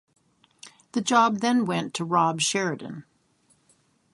The 0.93 1.01
job 1.01 1.41
then 1.41 1.63
went 1.63 1.93
to 1.93 2.03
Rob 2.05 2.39
Sheridan. 2.41 3.05